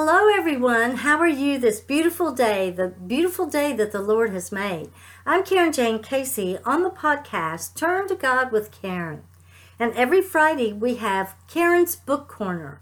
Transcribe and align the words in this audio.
Hello, 0.00 0.28
everyone. 0.28 0.98
How 0.98 1.18
are 1.18 1.26
you 1.26 1.58
this 1.58 1.80
beautiful 1.80 2.30
day, 2.32 2.70
the 2.70 2.86
beautiful 2.86 3.46
day 3.46 3.72
that 3.72 3.90
the 3.90 4.00
Lord 4.00 4.30
has 4.30 4.52
made? 4.52 4.92
I'm 5.26 5.42
Karen 5.42 5.72
Jane 5.72 6.00
Casey 6.00 6.56
on 6.64 6.84
the 6.84 6.90
podcast 6.90 7.74
Turn 7.74 8.06
to 8.06 8.14
God 8.14 8.52
with 8.52 8.70
Karen. 8.70 9.24
And 9.76 9.92
every 9.94 10.22
Friday 10.22 10.72
we 10.72 10.94
have 10.98 11.34
Karen's 11.48 11.96
Book 11.96 12.28
Corner, 12.28 12.80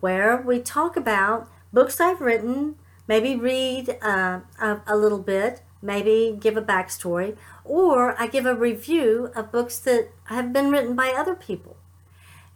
where 0.00 0.36
we 0.36 0.60
talk 0.60 0.94
about 0.94 1.48
books 1.72 2.02
I've 2.02 2.20
written, 2.20 2.76
maybe 3.08 3.34
read 3.34 3.96
uh, 4.02 4.40
a, 4.60 4.82
a 4.86 4.94
little 4.94 5.22
bit, 5.22 5.62
maybe 5.80 6.36
give 6.38 6.58
a 6.58 6.62
backstory, 6.62 7.34
or 7.64 8.14
I 8.20 8.26
give 8.26 8.44
a 8.44 8.54
review 8.54 9.30
of 9.34 9.50
books 9.50 9.78
that 9.78 10.10
have 10.24 10.52
been 10.52 10.70
written 10.70 10.94
by 10.94 11.14
other 11.16 11.34
people. 11.34 11.78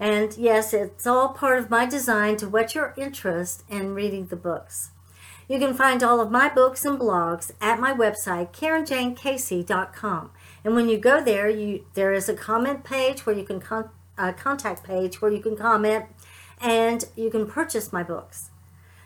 And 0.01 0.35
yes, 0.39 0.73
it's 0.73 1.07
all 1.07 1.29
part 1.29 1.59
of 1.59 1.69
my 1.69 1.85
design 1.85 2.39
to 2.39 2.49
whet 2.49 2.75
your 2.75 2.95
interest 2.97 3.65
in 3.69 3.95
reading 3.95 4.27
the 4.27 4.37
books. 4.37 4.93
You 5.47 5.59
can 5.59 5.75
find 5.75 6.03
all 6.03 6.21
of 6.21 6.31
my 6.31 6.49
books 6.49 6.87
and 6.87 6.99
blogs 6.99 7.53
at 7.61 7.79
my 7.79 7.93
website, 7.93 8.53
KarenJaneCasey.com. 8.53 10.31
And 10.65 10.75
when 10.75 10.89
you 10.89 10.97
go 10.97 11.23
there, 11.23 11.51
you 11.51 11.85
there 11.95 12.15
is 12.15 12.31
a 12.31 12.35
comment 12.35 12.83
page 12.83 13.27
where 13.27 13.37
you 13.37 13.45
can 13.45 13.61
con- 13.61 13.91
a 14.17 14.33
contact 14.33 14.85
page 14.85 15.21
where 15.21 15.31
you 15.31 15.41
can 15.41 15.57
comment 15.57 16.07
and 16.61 17.05
you 17.15 17.31
can 17.31 17.47
purchase 17.47 17.93
my 17.93 18.03
books. 18.03 18.51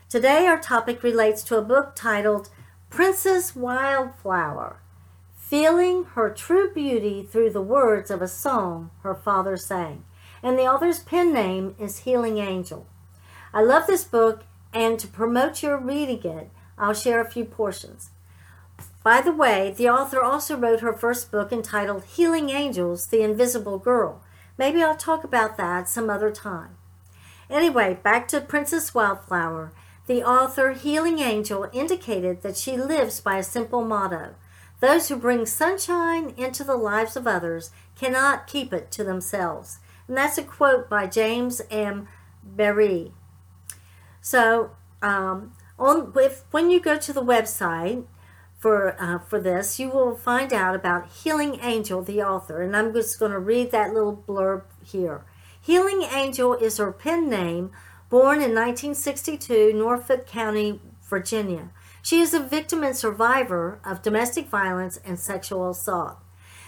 Today, 0.07 0.45
our 0.45 0.59
topic 0.59 1.03
relates 1.03 1.43
to 1.43 1.57
a 1.57 1.61
book 1.61 1.93
titled 1.95 2.49
Princess 2.89 3.53
Wildflower 3.53 4.79
Feeling 5.35 6.05
Her 6.05 6.29
True 6.29 6.71
Beauty 6.73 7.27
Through 7.29 7.49
the 7.49 7.61
Words 7.61 8.09
of 8.11 8.21
a 8.21 8.27
Song 8.27 8.91
Her 9.03 9.15
Father 9.15 9.57
Sang 9.57 10.05
and 10.45 10.59
the 10.59 10.67
author's 10.67 10.99
pen 10.99 11.33
name 11.33 11.73
is 11.79 12.01
Healing 12.01 12.37
Angel. 12.37 12.85
I 13.51 13.63
love 13.63 13.87
this 13.87 14.03
book, 14.03 14.43
and 14.71 14.99
to 14.99 15.07
promote 15.07 15.63
your 15.63 15.75
reading 15.75 16.21
it, 16.23 16.51
I'll 16.77 16.93
share 16.93 17.19
a 17.19 17.27
few 17.27 17.45
portions. 17.45 18.11
By 19.03 19.21
the 19.21 19.31
way, 19.31 19.73
the 19.75 19.89
author 19.89 20.21
also 20.21 20.55
wrote 20.55 20.81
her 20.81 20.93
first 20.93 21.31
book 21.31 21.51
entitled 21.51 22.03
Healing 22.03 22.51
Angels 22.51 23.07
The 23.07 23.23
Invisible 23.23 23.79
Girl. 23.79 24.21
Maybe 24.55 24.83
I'll 24.83 24.95
talk 24.95 25.23
about 25.23 25.57
that 25.57 25.89
some 25.89 26.11
other 26.11 26.29
time. 26.29 26.77
Anyway, 27.49 27.97
back 28.03 28.27
to 28.27 28.39
Princess 28.39 28.93
Wildflower. 28.93 29.73
The 30.05 30.23
author, 30.23 30.73
Healing 30.73 31.17
Angel, 31.17 31.67
indicated 31.73 32.43
that 32.43 32.55
she 32.55 32.77
lives 32.77 33.19
by 33.19 33.39
a 33.39 33.43
simple 33.43 33.83
motto 33.83 34.35
Those 34.79 35.09
who 35.09 35.15
bring 35.15 35.47
sunshine 35.47 36.35
into 36.37 36.63
the 36.63 36.75
lives 36.75 37.15
of 37.15 37.25
others 37.25 37.71
cannot 37.95 38.45
keep 38.45 38.71
it 38.71 38.91
to 38.91 39.03
themselves. 39.03 39.79
And 40.07 40.17
that's 40.17 40.37
a 40.37 40.43
quote 40.43 40.89
by 40.89 41.07
James 41.07 41.61
M. 41.69 42.07
Barrie. 42.43 43.11
So, 44.21 44.71
um, 45.01 45.53
on 45.77 46.13
if 46.15 46.43
when 46.51 46.69
you 46.69 46.79
go 46.79 46.97
to 46.97 47.13
the 47.13 47.23
website 47.23 48.05
for 48.57 48.95
uh, 49.01 49.19
for 49.19 49.39
this, 49.39 49.79
you 49.79 49.89
will 49.89 50.15
find 50.15 50.53
out 50.53 50.75
about 50.75 51.09
Healing 51.09 51.59
Angel, 51.61 52.01
the 52.01 52.21
author, 52.21 52.61
and 52.61 52.75
I'm 52.75 52.93
just 52.93 53.19
going 53.19 53.31
to 53.31 53.39
read 53.39 53.71
that 53.71 53.93
little 53.93 54.23
blurb 54.27 54.63
here. 54.83 55.25
Healing 55.59 56.03
Angel 56.03 56.53
is 56.53 56.77
her 56.77 56.91
pen 56.91 57.29
name, 57.29 57.71
born 58.09 58.37
in 58.37 58.53
1962, 58.53 59.73
Norfolk 59.73 60.27
County, 60.27 60.79
Virginia. 61.09 61.69
She 62.01 62.19
is 62.19 62.35
a 62.35 62.39
victim 62.39 62.83
and 62.83 62.95
survivor 62.95 63.79
of 63.83 64.03
domestic 64.03 64.47
violence 64.47 64.99
and 65.03 65.19
sexual 65.19 65.71
assault. 65.71 66.17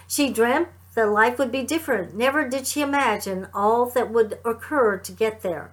She 0.08 0.32
dreamt 0.32 0.70
that 0.98 1.12
life 1.12 1.38
would 1.38 1.52
be 1.52 1.62
different. 1.62 2.16
Never 2.16 2.50
did 2.50 2.66
she 2.66 2.82
imagine 2.82 3.50
all 3.54 3.86
that 3.92 4.10
would 4.10 4.40
occur 4.44 4.98
to 4.98 5.12
get 5.12 5.44
there. 5.44 5.72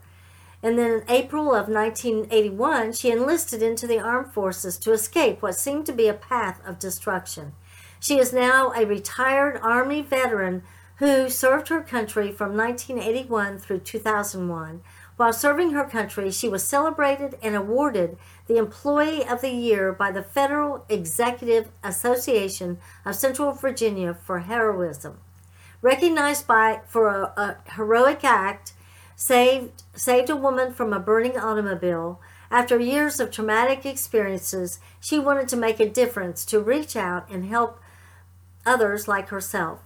And 0.62 0.78
then 0.78 0.90
in 0.90 1.04
April 1.08 1.54
of 1.54 1.66
1981, 1.66 2.92
she 2.92 3.10
enlisted 3.10 3.62
into 3.62 3.86
the 3.86 3.98
armed 3.98 4.34
forces 4.34 4.76
to 4.76 4.92
escape 4.92 5.40
what 5.40 5.56
seemed 5.56 5.86
to 5.86 5.92
be 5.92 6.08
a 6.08 6.12
path 6.12 6.60
of 6.66 6.78
destruction. 6.78 7.52
She 7.98 8.18
is 8.18 8.34
now 8.34 8.72
a 8.76 8.84
retired 8.84 9.58
Army 9.62 10.02
veteran 10.02 10.62
who 10.96 11.30
served 11.30 11.68
her 11.68 11.80
country 11.80 12.30
from 12.30 12.54
1981 12.54 13.60
through 13.60 13.78
2001. 13.78 14.82
While 15.16 15.32
serving 15.32 15.70
her 15.70 15.84
country, 15.84 16.30
she 16.32 16.48
was 16.48 16.66
celebrated 16.66 17.38
and 17.40 17.54
awarded 17.54 18.16
the 18.48 18.56
Employee 18.56 19.26
of 19.26 19.40
the 19.40 19.50
Year 19.50 19.92
by 19.92 20.10
the 20.10 20.24
Federal 20.24 20.84
Executive 20.88 21.70
Association 21.84 22.78
of 23.04 23.14
Central 23.14 23.52
Virginia 23.52 24.14
for 24.14 24.40
heroism. 24.40 25.18
Recognized 25.82 26.48
by 26.48 26.80
for 26.88 27.08
a, 27.08 27.32
a 27.36 27.56
heroic 27.76 28.24
act, 28.24 28.72
saved 29.14 29.84
saved 29.94 30.30
a 30.30 30.36
woman 30.36 30.72
from 30.72 30.92
a 30.92 30.98
burning 30.98 31.38
automobile. 31.38 32.20
After 32.50 32.78
years 32.80 33.20
of 33.20 33.30
traumatic 33.30 33.86
experiences, 33.86 34.80
she 34.98 35.18
wanted 35.18 35.48
to 35.48 35.56
make 35.56 35.78
a 35.78 35.88
difference 35.88 36.44
to 36.46 36.60
reach 36.60 36.96
out 36.96 37.30
and 37.30 37.44
help 37.44 37.78
others 38.66 39.06
like 39.06 39.28
herself. 39.28 39.80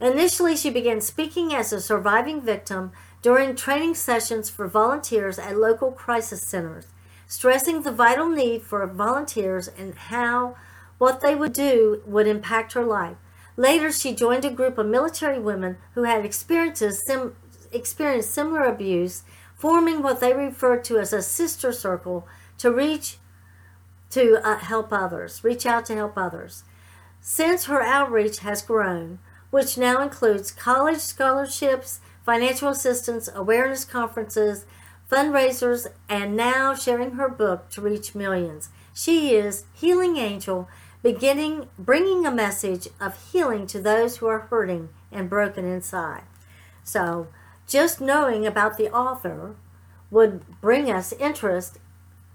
Initially, 0.00 0.56
she 0.56 0.70
began 0.70 1.00
speaking 1.00 1.54
as 1.54 1.72
a 1.72 1.80
surviving 1.80 2.40
victim 2.40 2.90
during 3.22 3.54
training 3.54 3.94
sessions 3.94 4.48
for 4.48 4.66
volunteers 4.66 5.38
at 5.38 5.56
local 5.56 5.92
crisis 5.92 6.42
centers 6.42 6.86
stressing 7.30 7.82
the 7.82 7.92
vital 7.92 8.28
need 8.28 8.60
for 8.60 8.84
volunteers 8.88 9.68
and 9.68 9.94
how 9.94 10.56
what 10.98 11.20
they 11.20 11.32
would 11.32 11.52
do 11.52 12.02
would 12.04 12.26
impact 12.26 12.72
her 12.72 12.84
life. 12.84 13.16
Later, 13.56 13.92
she 13.92 14.12
joined 14.12 14.44
a 14.44 14.50
group 14.50 14.78
of 14.78 14.86
military 14.86 15.38
women 15.38 15.78
who 15.94 16.02
had 16.02 16.24
experiences 16.24 17.06
sim- 17.06 17.36
experienced 17.70 18.32
similar 18.32 18.64
abuse, 18.64 19.22
forming 19.54 20.02
what 20.02 20.18
they 20.18 20.34
referred 20.34 20.82
to 20.82 20.98
as 20.98 21.12
a 21.12 21.22
sister 21.22 21.72
circle 21.72 22.26
to 22.58 22.72
reach 22.72 23.18
to 24.10 24.44
uh, 24.44 24.58
help 24.58 24.92
others, 24.92 25.44
reach 25.44 25.64
out 25.64 25.86
to 25.86 25.94
help 25.94 26.18
others. 26.18 26.64
Since 27.20 27.66
her 27.66 27.80
outreach 27.80 28.40
has 28.40 28.60
grown, 28.60 29.20
which 29.50 29.78
now 29.78 30.02
includes 30.02 30.50
college 30.50 30.98
scholarships, 30.98 32.00
financial 32.30 32.68
assistance, 32.68 33.28
awareness 33.34 33.84
conferences, 33.84 34.64
fundraisers, 35.10 35.88
and 36.08 36.36
now 36.36 36.72
sharing 36.72 37.14
her 37.14 37.28
book 37.28 37.68
to 37.68 37.80
reach 37.80 38.14
millions. 38.14 38.68
She 38.94 39.34
is 39.34 39.64
Healing 39.74 40.16
Angel, 40.16 40.68
beginning 41.02 41.66
bringing 41.76 42.24
a 42.24 42.30
message 42.30 42.86
of 43.00 43.32
healing 43.32 43.66
to 43.66 43.80
those 43.80 44.18
who 44.18 44.28
are 44.28 44.46
hurting 44.48 44.90
and 45.10 45.28
broken 45.28 45.64
inside. 45.64 46.22
So, 46.84 47.26
just 47.66 48.00
knowing 48.00 48.46
about 48.46 48.78
the 48.78 48.92
author 48.92 49.56
would 50.08 50.60
bring 50.60 50.88
us 50.88 51.12
interest 51.14 51.78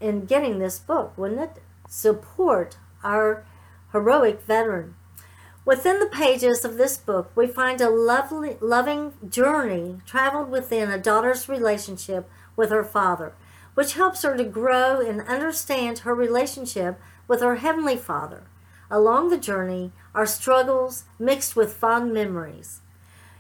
in 0.01 0.25
getting 0.25 0.59
this 0.59 0.77
book, 0.77 1.17
wouldn't 1.17 1.39
it? 1.39 1.63
Support 1.87 2.75
our 3.01 3.45
heroic 3.93 4.41
veteran. 4.41 4.95
Within 5.65 5.99
the 5.99 6.05
pages 6.05 6.63
of 6.63 6.77
this 6.77 6.95
book, 6.95 7.31
we 7.35 7.47
find 7.47 7.81
a 7.81 7.89
lovely, 7.89 8.55
loving 8.61 9.13
journey 9.27 9.97
traveled 10.05 10.51
within 10.51 10.91
a 10.91 10.99
daughter's 10.99 11.49
relationship 11.49 12.29
with 12.55 12.69
her 12.69 12.83
Father, 12.83 13.33
which 13.73 13.95
helps 13.95 14.21
her 14.21 14.37
to 14.37 14.43
grow 14.43 15.01
and 15.01 15.21
understand 15.21 15.99
her 15.99 16.13
relationship 16.13 16.99
with 17.27 17.41
her 17.41 17.55
Heavenly 17.55 17.97
Father. 17.97 18.43
Along 18.91 19.29
the 19.29 19.39
journey 19.39 19.91
are 20.13 20.27
struggles 20.27 21.05
mixed 21.17 21.55
with 21.55 21.73
fond 21.73 22.13
memories. 22.13 22.81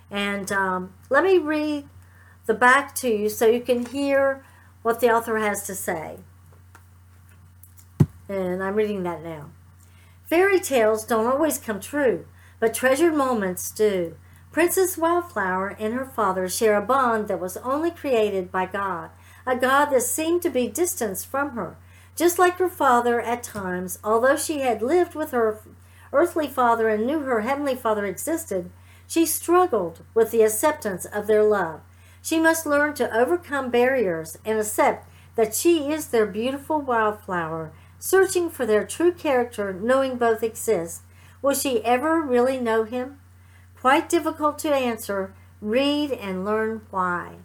And 0.09 0.51
um, 0.51 0.93
let 1.11 1.23
me 1.23 1.37
read 1.37 1.87
the 2.47 2.55
back 2.55 2.95
to 2.95 3.07
you 3.07 3.29
so 3.29 3.45
you 3.45 3.61
can 3.61 3.85
hear 3.85 4.43
what 4.81 4.99
the 4.99 5.11
author 5.11 5.37
has 5.37 5.67
to 5.67 5.75
say. 5.75 6.17
And 8.27 8.63
I'm 8.63 8.75
reading 8.75 9.03
that 9.03 9.23
now. 9.23 9.51
Fairy 10.27 10.59
tales 10.59 11.05
don't 11.05 11.27
always 11.27 11.59
come 11.59 11.79
true, 11.79 12.25
but 12.59 12.73
treasured 12.73 13.13
moments 13.13 13.69
do. 13.69 14.15
Princess 14.51 14.97
Wildflower 14.97 15.75
and 15.77 15.93
her 15.93 16.05
father 16.05 16.49
share 16.49 16.77
a 16.77 16.81
bond 16.81 17.27
that 17.27 17.39
was 17.39 17.57
only 17.57 17.91
created 17.91 18.51
by 18.51 18.65
God, 18.65 19.11
a 19.45 19.55
God 19.55 19.85
that 19.87 20.01
seemed 20.01 20.41
to 20.41 20.49
be 20.49 20.67
distanced 20.67 21.27
from 21.27 21.51
her. 21.51 21.77
Just 22.15 22.39
like 22.39 22.57
her 22.57 22.69
father 22.69 23.21
at 23.21 23.43
times, 23.43 23.99
although 24.03 24.37
she 24.37 24.61
had 24.61 24.81
lived 24.81 25.13
with 25.13 25.31
her 25.31 25.59
earthly 26.11 26.47
father 26.47 26.89
and 26.89 27.05
knew 27.05 27.19
her 27.19 27.41
heavenly 27.41 27.75
father 27.75 28.05
existed, 28.05 28.71
she 29.05 29.25
struggled 29.25 30.03
with 30.15 30.31
the 30.31 30.41
acceptance 30.41 31.05
of 31.05 31.27
their 31.27 31.43
love. 31.43 31.81
She 32.21 32.39
must 32.39 32.65
learn 32.65 32.95
to 32.95 33.15
overcome 33.15 33.69
barriers 33.69 34.39
and 34.43 34.57
accept 34.57 35.07
that 35.35 35.53
she 35.53 35.91
is 35.91 36.07
their 36.07 36.25
beautiful 36.25 36.81
wildflower, 36.81 37.71
searching 38.05 38.51
for 38.51 38.67
their 38.67 38.85
true 38.85 39.11
character, 39.11 39.73
knowing 39.73 40.15
both 40.15 40.43
exist. 40.43 41.01
Will 41.41 41.55
she 41.55 41.83
ever 41.83 42.21
really 42.21 42.59
know 42.59 42.83
him? 42.83 43.17
Quite 43.81 44.09
difficult 44.09 44.59
to 44.59 44.71
answer. 44.71 45.33
Read 45.59 46.11
and 46.11 46.45
learn 46.45 46.81
why. 46.91 47.37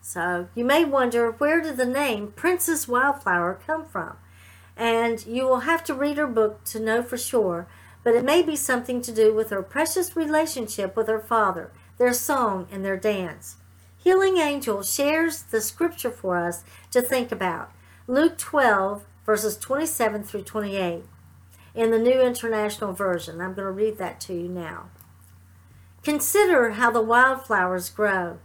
So 0.00 0.48
you 0.54 0.64
may 0.64 0.86
wonder 0.86 1.30
where 1.32 1.60
did 1.60 1.76
the 1.76 1.84
name 1.84 2.28
Princess 2.28 2.88
Wildflower 2.88 3.60
come 3.66 3.84
from? 3.84 4.16
And 4.78 5.26
you 5.26 5.44
will 5.44 5.60
have 5.60 5.84
to 5.84 5.94
read 5.94 6.16
her 6.16 6.26
book 6.26 6.64
to 6.64 6.80
know 6.80 7.02
for 7.02 7.18
sure, 7.18 7.66
but 8.02 8.14
it 8.14 8.24
may 8.24 8.40
be 8.40 8.56
something 8.56 9.02
to 9.02 9.12
do 9.12 9.34
with 9.34 9.50
her 9.50 9.62
precious 9.62 10.16
relationship 10.16 10.96
with 10.96 11.06
her 11.06 11.20
father, 11.20 11.70
their 11.98 12.14
song, 12.14 12.66
and 12.72 12.82
their 12.82 12.96
dance. 12.96 13.56
Healing 13.98 14.38
Angel 14.38 14.82
shares 14.82 15.42
the 15.42 15.60
scripture 15.60 16.10
for 16.10 16.38
us 16.38 16.64
to 16.92 17.02
think 17.02 17.30
about. 17.30 17.72
Luke 18.06 18.38
12, 18.38 19.04
verses 19.24 19.56
27 19.56 20.22
through 20.22 20.42
28 20.42 21.04
in 21.74 21.90
the 21.90 21.98
New 21.98 22.20
International 22.20 22.92
Version. 22.92 23.40
I'm 23.40 23.54
going 23.54 23.66
to 23.66 23.70
read 23.70 23.98
that 23.98 24.20
to 24.22 24.34
you 24.34 24.48
now. 24.48 24.90
Consider 26.02 26.72
how 26.72 26.90
the 26.90 27.00
wildflowers 27.00 27.88
grow. 27.88 28.38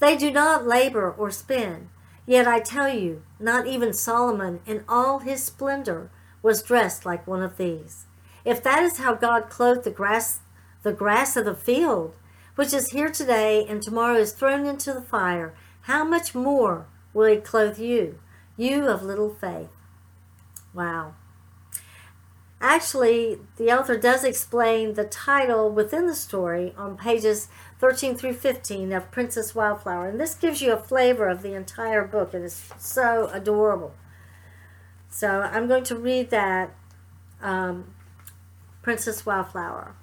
They 0.00 0.16
do 0.16 0.30
not 0.30 0.66
labor 0.66 1.10
or 1.10 1.30
spin. 1.30 1.90
Yet 2.26 2.48
I 2.48 2.60
tell 2.60 2.88
you, 2.88 3.22
not 3.38 3.66
even 3.66 3.92
Solomon 3.92 4.60
in 4.66 4.84
all 4.88 5.18
his 5.20 5.42
splendor 5.42 6.10
was 6.40 6.62
dressed 6.62 7.04
like 7.04 7.26
one 7.26 7.42
of 7.42 7.56
these. 7.56 8.06
If 8.44 8.62
that 8.62 8.82
is 8.82 8.98
how 8.98 9.14
God 9.14 9.50
clothed 9.50 9.84
the 9.84 9.90
grass, 9.90 10.40
the 10.82 10.92
grass 10.92 11.36
of 11.36 11.44
the 11.44 11.54
field, 11.54 12.14
which 12.54 12.72
is 12.72 12.90
here 12.90 13.10
today 13.10 13.64
and 13.68 13.82
tomorrow 13.82 14.16
is 14.16 14.32
thrown 14.32 14.66
into 14.66 14.92
the 14.92 15.02
fire, 15.02 15.54
how 15.82 16.04
much 16.04 16.34
more 16.34 16.86
will 17.12 17.26
he 17.26 17.36
clothe 17.36 17.78
you, 17.78 18.18
you 18.56 18.86
of 18.86 19.02
little 19.02 19.34
faith? 19.34 19.68
Wow. 20.74 21.14
Actually, 22.60 23.38
the 23.56 23.72
author 23.72 23.96
does 23.96 24.22
explain 24.22 24.94
the 24.94 25.04
title 25.04 25.68
within 25.68 26.06
the 26.06 26.14
story 26.14 26.72
on 26.78 26.96
pages 26.96 27.48
13 27.80 28.14
through 28.14 28.34
15 28.34 28.92
of 28.92 29.10
Princess 29.10 29.52
Wildflower. 29.52 30.08
And 30.08 30.20
this 30.20 30.36
gives 30.36 30.62
you 30.62 30.72
a 30.72 30.76
flavor 30.76 31.28
of 31.28 31.42
the 31.42 31.54
entire 31.54 32.04
book. 32.04 32.34
It 32.34 32.42
is 32.42 32.70
so 32.78 33.28
adorable. 33.32 33.94
So 35.08 35.40
I'm 35.42 35.66
going 35.66 35.82
to 35.84 35.96
read 35.96 36.30
that 36.30 36.72
um, 37.42 37.94
Princess 38.80 39.26
Wildflower. 39.26 39.96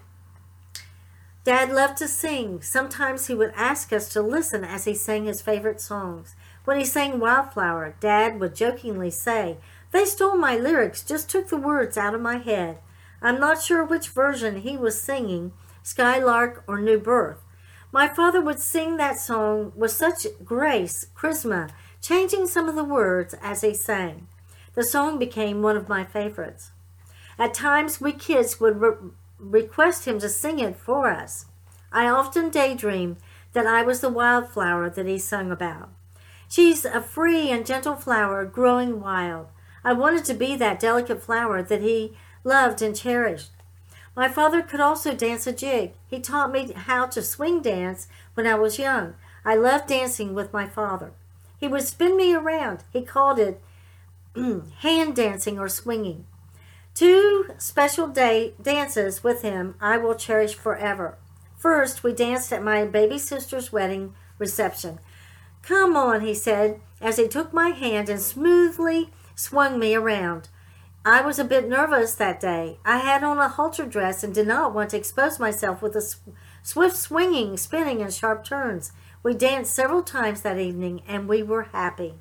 Dad 1.46 1.72
loved 1.72 1.98
to 2.00 2.08
sing. 2.10 2.62
Sometimes 2.62 3.28
he 3.28 3.34
would 3.34 3.54
ask 3.56 3.94
us 3.94 4.10
to 4.10 4.22
listen 4.22 4.66
as 4.66 4.84
he 4.84 4.94
sang 4.94 5.26
his 5.26 5.42
favorite 5.42 5.80
songs. 5.80 6.36
When 6.66 6.78
he 6.78 6.86
sang 6.86 7.20
Wildflower, 7.20 7.96
Dad 8.02 8.40
would 8.40 8.54
jokingly 8.54 9.10
say, 9.10 9.58
They 9.92 10.06
stole 10.06 10.38
my 10.38 10.56
lyrics, 10.58 11.04
just 11.04 11.30
took 11.30 11.50
the 11.50 11.58
words 11.58 11.98
out 11.98 12.14
of 12.14 12.22
my 12.22 12.38
head. 12.38 12.80
I'm 13.22 13.40
not 13.40 13.62
sure 13.62 13.84
which 13.84 14.10
version 14.10 14.62
he 14.62 14.78
was 14.78 15.02
singing, 15.02 15.52
Skylark 15.84 16.64
or 16.68 16.80
New 16.80 17.00
Birth. 17.00 17.44
My 17.92 18.08
father 18.08 18.40
would 18.40 18.60
sing 18.60 18.98
that 18.98 19.20
song 19.20 19.74
with 19.76 19.92
such 19.92 20.28
grace, 20.46 21.08
charisma, 21.16 21.72
changing 22.02 22.48
some 22.48 22.70
of 22.70 22.76
the 22.76 22.84
words 22.84 23.34
as 23.42 23.62
he 23.62 23.74
sang. 23.74 24.28
The 24.76 24.84
song 24.84 25.18
became 25.18 25.62
one 25.62 25.76
of 25.76 25.90
my 25.90 26.06
favorites. 26.06 26.72
At 27.40 27.54
times, 27.54 28.00
we 28.00 28.12
kids 28.12 28.60
would 28.60 28.80
re- 28.80 29.12
request 29.40 30.06
him 30.06 30.20
to 30.20 30.30
sing 30.30 30.60
it 30.60 30.76
for 30.76 31.10
us. 31.10 31.46
I 31.92 32.08
often 32.08 32.50
daydream 32.50 33.18
that 33.54 33.66
I 33.66 33.82
was 33.82 34.02
the 34.02 34.10
wildflower 34.10 34.90
that 34.92 35.08
he 35.08 35.18
sung 35.18 35.52
about. 35.52 35.90
She's 36.48 36.86
a 36.86 37.02
free 37.02 37.50
and 37.50 37.66
gentle 37.66 37.96
flower 37.96 38.46
growing 38.46 39.02
wild. 39.02 39.48
I 39.84 39.94
wanted 39.94 40.26
to 40.26 40.34
be 40.34 40.56
that 40.56 40.80
delicate 40.80 41.22
flower 41.22 41.62
that 41.64 41.82
he 41.82 42.14
loved 42.44 42.82
and 42.82 42.96
cherished. 42.96 43.52
My 44.16 44.28
father 44.28 44.62
could 44.62 44.80
also 44.80 45.14
dance 45.14 45.48
a 45.48 45.54
jig. 45.54 45.94
He 46.08 46.20
taught 46.20 46.52
me 46.52 46.74
how 46.74 47.06
to 47.08 47.22
swing 47.22 47.62
dance 47.62 48.08
when 48.34 48.46
I 48.46 48.56
was 48.56 48.80
young. 48.80 49.16
I 49.46 49.56
loved 49.56 49.88
dancing 49.88 50.34
with 50.34 50.52
my 50.52 50.68
father. 50.68 51.12
He 51.58 51.68
would 51.68 51.84
spin 51.84 52.18
me 52.18 52.34
around. 52.34 52.84
He 52.92 53.02
called 53.02 53.40
it 53.40 53.62
hand 54.80 55.16
dancing 55.16 55.58
or 55.58 55.70
swinging. 55.70 56.26
Two 56.94 57.52
special 57.58 58.08
day 58.08 58.54
dances 58.62 59.24
with 59.24 59.42
him 59.42 59.76
I 59.80 59.98
will 59.98 60.16
cherish 60.16 60.56
forever. 60.56 61.18
First, 61.58 62.04
we 62.04 62.14
danced 62.14 62.52
at 62.52 62.64
my 62.64 62.86
baby 62.86 63.18
sister's 63.18 63.72
wedding 63.72 64.14
reception. 64.38 65.00
Come 65.62 65.96
on, 65.96 66.22
he 66.22 66.34
said, 66.34 66.80
as 67.02 67.18
he 67.18 67.28
took 67.28 67.54
my 67.54 67.70
hand 67.70 68.10
and 68.10 68.22
smoothly 68.22 69.12
swung 69.40 69.80
me 69.80 69.96
around. 69.96 70.50
I 71.06 71.22
was 71.22 71.40
a 71.40 71.46
bit 71.46 71.68
nervous 71.68 72.14
that 72.16 72.42
day. 72.42 72.78
I 72.84 72.98
had 72.98 73.24
on 73.24 73.38
a 73.38 73.48
halter 73.48 73.86
dress 73.86 74.22
and 74.22 74.36
did 74.36 74.48
not 74.48 74.74
want 74.74 74.90
to 74.90 74.98
expose 74.98 75.40
myself 75.40 75.82
with 75.82 75.94
the 75.94 76.16
swift 76.62 76.98
swinging, 76.98 77.56
spinning, 77.56 78.02
and 78.02 78.14
sharp 78.14 78.44
turns. 78.44 78.92
We 79.24 79.34
danced 79.34 79.74
several 79.74 80.04
times 80.04 80.42
that 80.42 80.60
evening, 80.60 81.04
and 81.08 81.30
we 81.30 81.42
were 81.42 81.70
happy. 81.72 82.16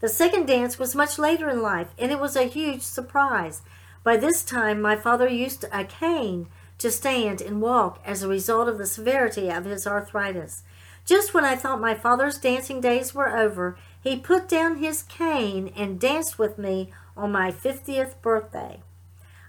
The 0.00 0.08
second 0.08 0.46
dance 0.46 0.78
was 0.78 0.94
much 0.94 1.18
later 1.18 1.50
in 1.50 1.60
life, 1.60 1.88
and 1.98 2.10
it 2.10 2.18
was 2.18 2.34
a 2.34 2.44
huge 2.44 2.82
surprise. 2.82 3.60
By 4.02 4.16
this 4.16 4.42
time, 4.42 4.80
my 4.80 4.96
father 4.96 5.28
used 5.28 5.66
a 5.70 5.84
cane 5.84 6.48
to 6.78 6.90
stand 6.90 7.42
and 7.42 7.60
walk 7.60 8.00
as 8.06 8.22
a 8.22 8.28
result 8.28 8.68
of 8.68 8.78
the 8.78 8.86
severity 8.86 9.50
of 9.50 9.66
his 9.66 9.86
arthritis. 9.86 10.62
Just 11.04 11.34
when 11.34 11.44
I 11.44 11.56
thought 11.56 11.80
my 11.80 11.94
father's 11.94 12.38
dancing 12.38 12.80
days 12.80 13.14
were 13.14 13.36
over, 13.36 13.76
he 14.02 14.16
put 14.16 14.48
down 14.48 14.76
his 14.76 15.02
cane 15.02 15.72
and 15.76 16.00
danced 16.00 16.38
with 16.38 16.58
me 16.58 16.90
on 17.16 17.32
my 17.32 17.50
50th 17.52 18.20
birthday. 18.20 18.80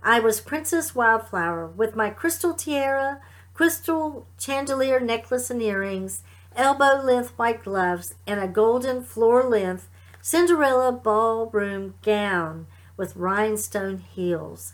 I 0.01 0.19
was 0.19 0.41
Princess 0.41 0.93
Wildflower 0.93 1.67
with 1.67 1.95
my 1.95 2.09
crystal 2.09 2.53
tiara, 2.53 3.21
crystal 3.53 4.27
chandelier 4.39 4.99
necklace 4.99 5.49
and 5.49 5.61
earrings, 5.61 6.23
elbow 6.55 7.01
length 7.01 7.29
white 7.37 7.63
gloves, 7.63 8.15
and 8.27 8.39
a 8.39 8.47
golden 8.47 9.03
floor 9.03 9.43
length 9.43 9.89
Cinderella 10.21 10.93
ballroom 10.93 11.95
gown 12.01 12.67
with 12.95 13.15
rhinestone 13.17 13.97
heels. 13.97 14.73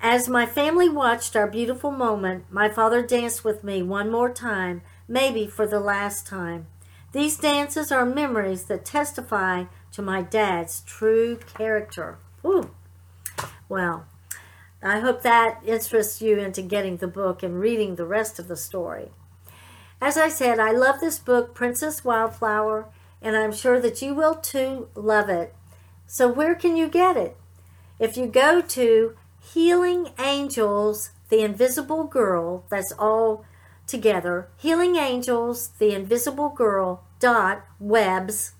As 0.00 0.28
my 0.28 0.46
family 0.46 0.88
watched 0.88 1.36
our 1.36 1.46
beautiful 1.46 1.90
moment, 1.90 2.44
my 2.50 2.70
father 2.70 3.02
danced 3.02 3.44
with 3.44 3.62
me 3.62 3.82
one 3.82 4.10
more 4.10 4.32
time, 4.32 4.80
maybe 5.06 5.46
for 5.46 5.66
the 5.66 5.78
last 5.78 6.26
time. 6.26 6.68
These 7.12 7.36
dances 7.36 7.92
are 7.92 8.06
memories 8.06 8.64
that 8.64 8.84
testify 8.84 9.64
to 9.92 10.02
my 10.02 10.22
dad's 10.22 10.80
true 10.86 11.36
character. 11.36 12.18
Ooh. 12.44 12.70
Well, 13.68 14.06
I 14.82 15.00
hope 15.00 15.22
that 15.22 15.62
interests 15.64 16.22
you 16.22 16.38
into 16.38 16.62
getting 16.62 16.96
the 16.96 17.06
book 17.06 17.42
and 17.42 17.60
reading 17.60 17.96
the 17.96 18.06
rest 18.06 18.38
of 18.38 18.48
the 18.48 18.56
story. 18.56 19.10
As 20.00 20.16
I 20.16 20.28
said, 20.28 20.58
I 20.58 20.72
love 20.72 21.00
this 21.00 21.18
book, 21.18 21.54
Princess 21.54 22.04
Wildflower, 22.04 22.88
and 23.20 23.36
I'm 23.36 23.52
sure 23.52 23.78
that 23.78 24.02
you 24.02 24.14
will 24.14 24.34
too 24.34 24.88
love 24.96 25.28
it. 25.28 25.54
So, 26.06 26.26
where 26.28 26.54
can 26.54 26.76
you 26.76 26.88
get 26.88 27.16
it? 27.16 27.36
If 28.00 28.16
you 28.16 28.26
go 28.26 28.60
to 28.60 29.16
Healing 29.40 30.08
Angels, 30.18 31.10
The 31.28 31.42
Invisible 31.42 32.04
Girl, 32.04 32.64
that's 32.68 32.92
all 32.98 33.44
together, 33.86 34.48
Healing 34.56 34.96
Angels, 34.96 35.68
The 35.78 35.94
Invisible 35.94 36.48
Girl 36.48 37.04
dot 37.20 37.64
webs 37.78 38.52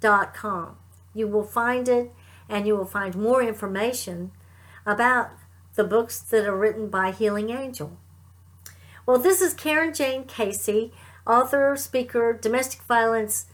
dot 0.00 0.34
com. 0.34 0.76
You 1.14 1.28
will 1.28 1.44
find 1.44 1.88
it 1.88 2.12
and 2.48 2.66
you 2.66 2.76
will 2.76 2.84
find 2.86 3.14
more 3.14 3.42
information 3.42 4.32
about 4.84 5.30
the 5.76 5.84
books 5.84 6.20
that 6.20 6.46
are 6.46 6.56
written 6.56 6.88
by 6.88 7.12
Healing 7.12 7.50
Angel. 7.50 7.96
Well, 9.06 9.18
this 9.18 9.40
is 9.40 9.54
Karen 9.54 9.94
Jane 9.94 10.24
Casey, 10.24 10.92
author, 11.26 11.76
speaker, 11.76 12.32
domestic 12.32 12.82
violence 12.82 13.46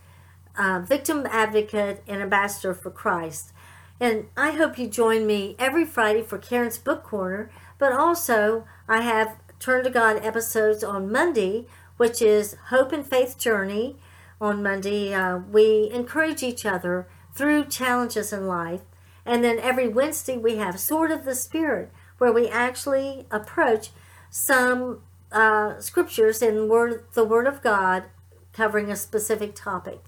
uh, 0.59 0.81
victim 0.81 1.27
advocate, 1.31 2.03
and 2.07 2.23
ambassador 2.23 2.73
for 2.75 2.91
Christ. 2.91 3.53
And 4.01 4.27
I 4.37 4.53
hope 4.53 4.79
you 4.79 4.87
join 4.89 5.27
me 5.27 5.57
every 5.59 5.85
Friday 5.85 6.23
for 6.23 6.39
Karen's 6.39 6.79
Book 6.79 7.03
Corner, 7.03 7.51
but 7.79 7.93
also 7.93 8.67
I 8.89 9.03
have 9.03 9.37
Turn 9.59 9.85
to 9.85 9.91
God 9.91 10.25
episodes 10.25 10.85
on 10.85 11.11
Monday, 11.11 11.67
which 11.97 12.21
is 12.21 12.57
Hope 12.69 12.93
and 12.93 13.07
Faith 13.07 13.39
Journey. 13.39 13.97
On 14.41 14.63
Monday, 14.63 15.15
uh, 15.15 15.39
we 15.39 15.91
encourage 15.93 16.43
each 16.43 16.67
other 16.67 17.09
through 17.35 17.65
challenges 17.65 18.33
in 18.33 18.47
life. 18.47 18.83
And 19.25 19.43
then 19.43 19.59
every 19.59 19.89
Wednesday, 19.89 20.37
we 20.37 20.57
have 20.57 20.79
Sword 20.79 21.11
of 21.11 21.25
the 21.25 21.35
Spirit, 21.35 21.91
where 22.19 22.33
we 22.33 22.49
actually 22.49 23.27
approach 23.31 23.91
some 24.31 25.01
uh, 25.33 25.81
scriptures 25.81 26.43
in 26.43 26.69
word, 26.69 27.05
the 27.15 27.25
Word 27.25 27.47
of 27.47 27.63
God 27.63 28.05
covering 28.53 28.91
a 28.91 28.97
specific 28.97 29.55
topic. 29.55 30.01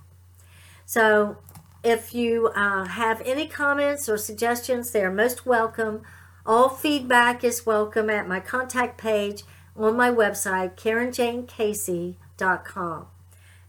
So 0.85 1.39
if 1.83 2.15
you 2.15 2.49
uh, 2.55 2.85
have 2.85 3.21
any 3.23 3.47
comments 3.47 4.09
or 4.09 4.17
suggestions, 4.17 4.91
they 4.91 5.03
are 5.03 5.13
most 5.13 5.47
welcome. 5.47 6.03
All 6.49 6.69
feedback 6.71 7.45
is 7.45 7.67
welcome 7.67 8.09
at 8.09 8.27
my 8.27 8.41
contact 8.41 8.97
page 8.97 9.43
on 9.77 9.99
my 9.99 10.11
website, 10.11 10.77
KarenJaneCasey.com. 10.77 13.07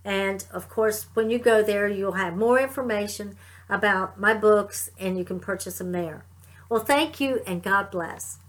And 0.06 0.46
of 0.50 0.70
course, 0.70 1.08
when 1.14 1.30
you 1.30 1.40
go 1.40 1.62
there, 1.62 1.90
you'll 1.90 2.14
have 2.14 2.38
more 2.38 2.58
information 2.58 3.36
about 3.68 4.18
my 4.18 4.34
books 4.34 4.92
and 4.98 5.18
you 5.18 5.26
can 5.26 5.42
purchase 5.42 5.80
them 5.80 5.92
there. 5.92 6.24
Well, 6.70 6.80
thank 6.80 7.20
you 7.20 7.42
and 7.46 7.62
God 7.62 7.92
bless. 7.92 8.40